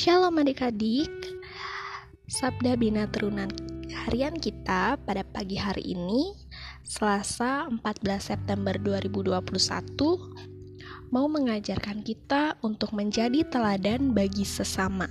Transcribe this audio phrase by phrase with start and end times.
[0.00, 1.12] Shalom adik-adik.
[2.24, 3.52] Sabda Bina Terunan
[4.08, 6.32] harian kita pada pagi hari ini
[6.80, 8.00] Selasa 14
[8.32, 9.44] September 2021
[11.12, 15.04] Mau mengajarkan kita untuk menjadi teladan bagi sesama.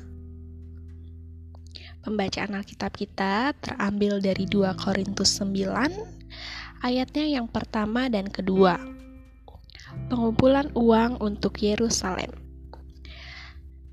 [2.02, 8.82] Pembacaan Alkitab kita terambil dari 2 Korintus 9 Ayatnya yang pertama dan kedua.
[10.10, 12.49] Pengumpulan uang untuk Yerusalem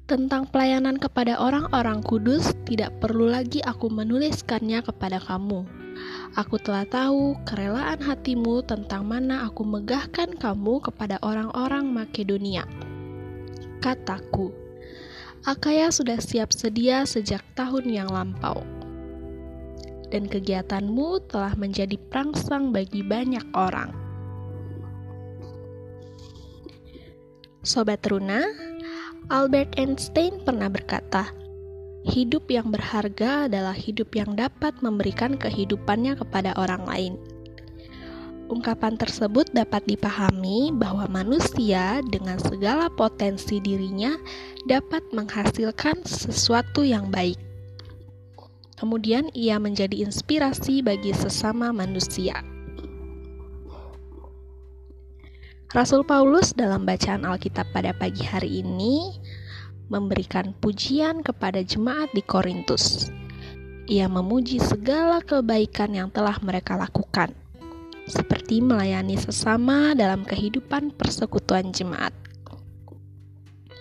[0.06, 5.66] tentang pelayanan kepada orang-orang kudus, tidak perlu lagi aku menuliskannya kepada kamu.
[6.38, 12.62] Aku telah tahu kerelaan hatimu tentang mana aku megahkan kamu kepada orang-orang Makedonia.
[13.83, 14.55] Kataku,
[15.47, 18.62] Akaya sudah siap sedia sejak tahun yang lampau.
[20.11, 23.91] Dan kegiatanmu telah menjadi perangsang bagi banyak orang.
[27.67, 28.47] Sobat Runa,
[29.27, 31.34] Albert Einstein pernah berkata,
[32.06, 37.14] "Hidup yang berharga adalah hidup yang dapat memberikan kehidupannya kepada orang lain."
[38.46, 44.14] Ungkapan tersebut dapat dipahami bahwa manusia dengan segala potensi dirinya
[44.70, 47.42] dapat menghasilkan sesuatu yang baik.
[48.78, 52.46] Kemudian ia menjadi inspirasi bagi sesama manusia.
[55.77, 59.12] Rasul Paulus dalam bacaan Alkitab pada pagi hari ini
[59.92, 63.12] memberikan pujian kepada jemaat di Korintus.
[63.84, 67.36] Ia memuji segala kebaikan yang telah mereka lakukan,
[68.08, 72.16] seperti melayani sesama dalam kehidupan persekutuan jemaat.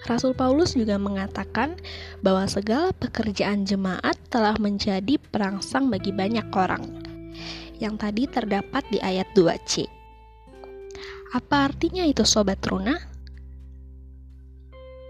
[0.03, 1.79] Rasul Paulus juga mengatakan
[2.19, 6.83] bahwa segala pekerjaan jemaat telah menjadi perangsang bagi banyak orang,
[7.79, 9.94] yang tadi terdapat di ayat 2c.
[11.35, 12.95] Apa artinya itu Sobat Runa?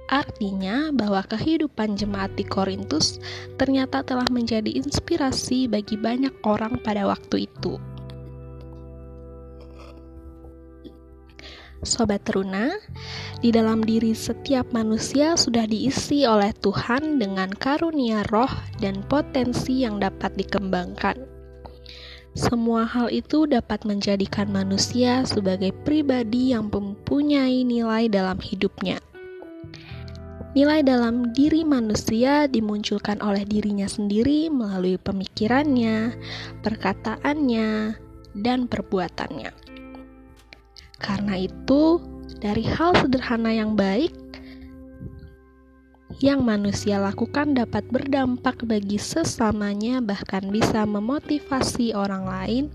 [0.10, 3.22] Artinya bahwa kehidupan jemaat di Korintus
[3.62, 7.78] ternyata telah menjadi inspirasi bagi banyak orang pada waktu itu.
[11.86, 12.74] Sobat Runa,
[13.46, 18.50] di dalam diri setiap manusia sudah diisi oleh Tuhan dengan karunia roh
[18.82, 21.35] dan potensi yang dapat dikembangkan.
[22.36, 29.00] Semua hal itu dapat menjadikan manusia sebagai pribadi yang mempunyai nilai dalam hidupnya.
[30.52, 36.12] Nilai dalam diri manusia dimunculkan oleh dirinya sendiri melalui pemikirannya,
[36.60, 37.96] perkataannya,
[38.36, 39.56] dan perbuatannya.
[41.00, 42.04] Karena itu,
[42.44, 44.12] dari hal sederhana yang baik,
[46.24, 52.66] yang manusia lakukan dapat berdampak bagi sesamanya, bahkan bisa memotivasi orang lain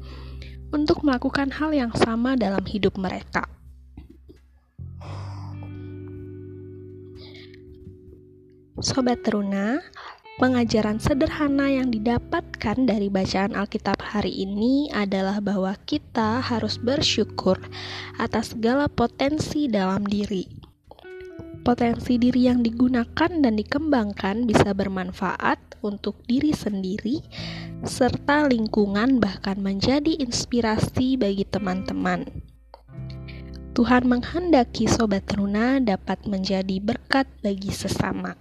[0.70, 3.48] untuk melakukan hal yang sama dalam hidup mereka.
[8.80, 9.76] Sobat Teruna,
[10.40, 17.60] pengajaran sederhana yang didapatkan dari bacaan Alkitab hari ini adalah bahwa kita harus bersyukur
[18.16, 20.59] atas segala potensi dalam diri
[21.60, 27.20] potensi diri yang digunakan dan dikembangkan bisa bermanfaat untuk diri sendiri
[27.84, 32.28] serta lingkungan, bahkan menjadi inspirasi bagi teman-teman.
[33.72, 38.36] Tuhan menghendaki sobat teruna dapat menjadi berkat bagi sesama.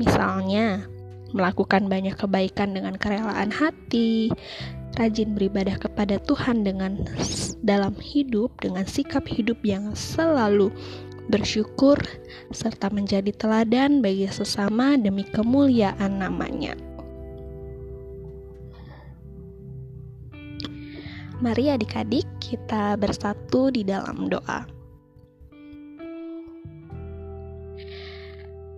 [0.00, 0.88] Misalnya,
[1.30, 4.32] melakukan banyak kebaikan dengan kerelaan hati,
[4.96, 7.04] rajin beribadah kepada Tuhan dengan
[7.60, 10.72] dalam hidup dengan sikap hidup yang selalu
[11.26, 11.98] bersyukur,
[12.54, 16.74] serta menjadi teladan bagi sesama demi kemuliaan namanya.
[21.36, 24.64] Mari adik-adik kita bersatu di dalam doa.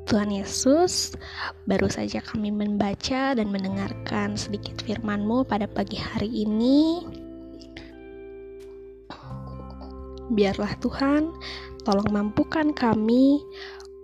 [0.09, 1.12] Tuhan Yesus,
[1.69, 7.04] baru saja kami membaca dan mendengarkan sedikit firman-Mu pada pagi hari ini.
[10.33, 11.28] Biarlah Tuhan
[11.88, 13.40] Tolong mampukan kami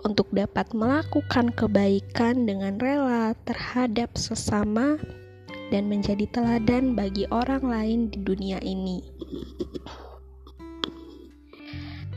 [0.08, 4.96] untuk dapat melakukan kebaikan dengan rela terhadap sesama
[5.68, 9.04] dan menjadi teladan bagi orang lain di dunia ini.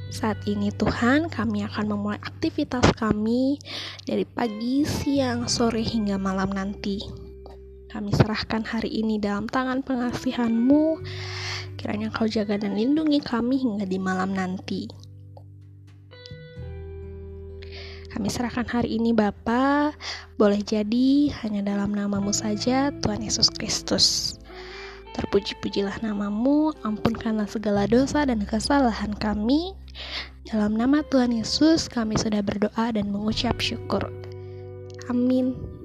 [0.08, 3.60] Saat ini Tuhan, kami akan memulai aktivitas kami
[4.08, 7.04] dari pagi, siang, sore hingga malam nanti.
[7.92, 11.04] Kami serahkan hari ini dalam tangan pengasihan-Mu.
[11.76, 15.07] Kiranya Kau jaga dan lindungi kami hingga di malam nanti.
[18.18, 19.94] Kami serahkan hari ini Bapa,
[20.42, 24.34] boleh jadi hanya dalam namamu saja Tuhan Yesus Kristus.
[25.14, 29.78] Terpuji-pujilah namamu, ampunkanlah segala dosa dan kesalahan kami.
[30.50, 34.02] Dalam nama Tuhan Yesus kami sudah berdoa dan mengucap syukur.
[35.14, 35.77] Amin.